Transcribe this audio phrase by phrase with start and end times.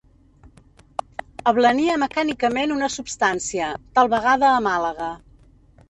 [1.51, 5.13] Ablania mecànicament una substància, tal vegada a Màlaga.